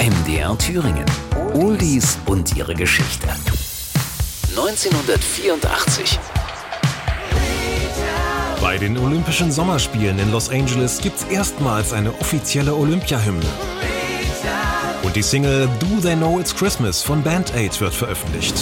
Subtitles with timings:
[0.00, 1.04] MDR Thüringen.
[1.52, 3.28] Oldies und ihre Geschichte.
[4.48, 6.18] 1984.
[8.62, 13.44] Bei den Olympischen Sommerspielen in Los Angeles gibt's erstmals eine offizielle Olympia-Hymne.
[15.02, 18.54] Und die Single Do They Know It's Christmas von Band Aid wird veröffentlicht.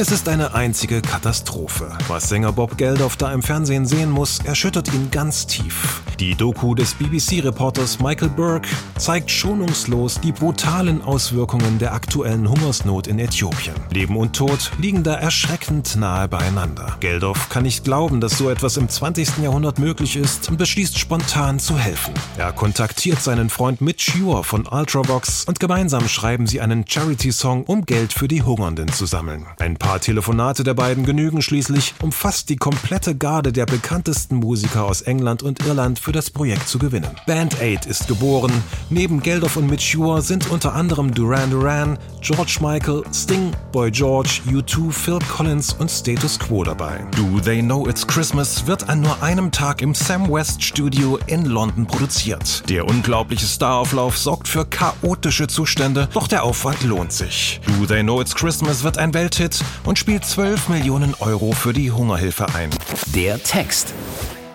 [0.00, 1.90] Es ist eine einzige Katastrophe.
[2.06, 6.02] Was Sänger Bob Geldof da im Fernsehen sehen muss, erschüttert ihn ganz tief.
[6.20, 13.18] Die Doku des BBC-Reporters Michael Burke zeigt schonungslos die brutalen Auswirkungen der aktuellen Hungersnot in
[13.18, 13.74] Äthiopien.
[13.90, 16.96] Leben und Tod liegen da erschreckend nahe beieinander.
[17.00, 19.38] Geldof kann nicht glauben, dass so etwas im 20.
[19.38, 22.14] Jahrhundert möglich ist und beschließt spontan zu helfen.
[22.36, 27.84] Er kontaktiert seinen Freund Mitch Ure von Ultravox und gemeinsam schreiben sie einen Charity-Song, um
[27.84, 29.44] Geld für die Hungernden zu sammeln.
[29.58, 34.84] Ein paar Telefonate der beiden genügen schließlich, um fast die komplette Garde der bekanntesten Musiker
[34.84, 37.10] aus England und Irland für das Projekt zu gewinnen.
[37.26, 38.52] Band Aid ist geboren.
[38.90, 44.40] Neben Geldof und Mitch Ure sind unter anderem Duran Duran, George Michael, Sting, Boy George,
[44.46, 47.04] U2, Phil Collins und Status Quo dabei.
[47.16, 51.44] Do They Know It's Christmas wird an nur einem Tag im Sam West Studio in
[51.44, 52.68] London produziert.
[52.68, 57.60] Der unglaubliche Starauflauf sorgt für chaotische Zustände, doch der Aufwand lohnt sich.
[57.66, 61.92] Do They Know It's Christmas wird ein Welthit und spielt 12 Millionen Euro für die
[61.92, 62.70] Hungerhilfe ein.
[63.14, 63.94] Der Text.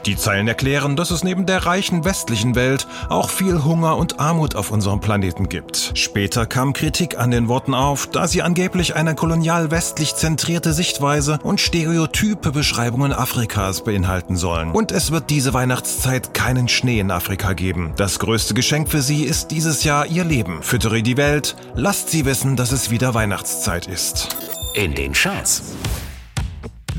[0.05, 4.55] Die Zeilen erklären, dass es neben der reichen westlichen Welt auch viel Hunger und Armut
[4.55, 5.91] auf unserem Planeten gibt.
[5.93, 11.39] Später kam Kritik an den Worten auf, da sie angeblich eine kolonial westlich zentrierte Sichtweise
[11.43, 14.71] und stereotype Beschreibungen Afrikas beinhalten sollen.
[14.71, 17.93] Und es wird diese Weihnachtszeit keinen Schnee in Afrika geben.
[17.95, 20.63] Das größte Geschenk für sie ist dieses Jahr ihr Leben.
[20.63, 24.35] Füttere die Welt, lasst sie wissen, dass es wieder Weihnachtszeit ist.
[24.73, 25.61] In den Charts.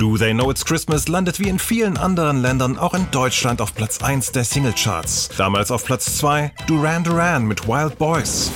[0.04, 3.74] Do They Know It's Christmas landet wie in vielen anderen Ländern auch in Deutschland auf
[3.74, 5.30] Platz 1 der Singlecharts.
[5.38, 8.52] Damals auf Platz 2 Duran Duran mit Wild Boys.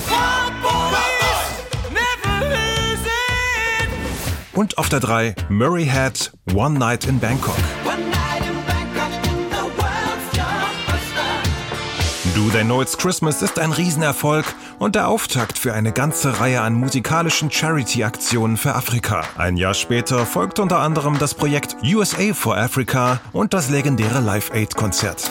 [4.53, 7.57] Und auf der 3 Murray Head One Night in Bangkok.
[12.35, 14.45] Do They Know It's Christmas ist ein Riesenerfolg
[14.79, 19.23] und der Auftakt für eine ganze Reihe an musikalischen Charity-Aktionen für Afrika.
[19.37, 24.51] Ein Jahr später folgt unter anderem das Projekt USA for Africa und das legendäre Live
[24.51, 25.29] Aid-Konzert.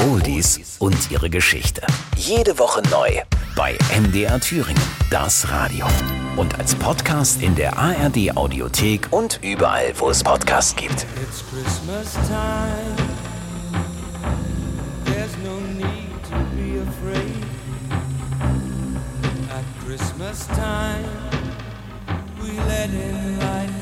[0.00, 1.82] Oldies und ihre Geschichte.
[2.16, 3.08] Jede Woche neu
[3.54, 5.86] bei MDR Thüringen, das Radio.
[6.36, 11.06] Und als Podcast in der ARD Audiothek und überall, wo es Podcasts gibt.
[11.22, 12.96] It's Christmas time.
[15.04, 17.61] There's no need to be afraid.
[19.92, 21.04] Christmas time,
[22.40, 23.81] we let in light